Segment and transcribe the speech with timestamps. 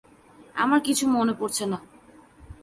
[0.55, 1.77] আমার কিছু মনে পরছে না।